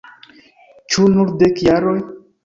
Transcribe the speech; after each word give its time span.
Ĉu 0.95 1.03
nur 1.17 1.29
dek 1.43 1.61
jaroj? 1.67 1.93